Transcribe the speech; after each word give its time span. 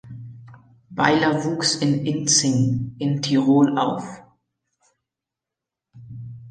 Beiler 0.89 1.45
wuchs 1.45 1.75
in 1.75 2.07
Inzing 2.07 2.95
in 2.97 3.21
Tirol 3.21 3.77
auf. 3.77 4.23